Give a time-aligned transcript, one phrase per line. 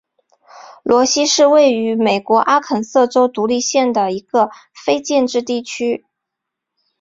[0.81, 6.07] 罗西是位于美国阿肯色州独立县的一个非建制地区。